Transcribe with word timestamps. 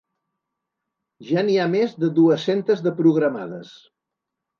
Ja 1.31 1.43
n’hi 1.49 1.57
ha 1.59 1.67
més 1.73 1.93
de 2.05 2.09
dues-centes 2.21 2.81
de 2.87 2.95
programades. 3.03 3.75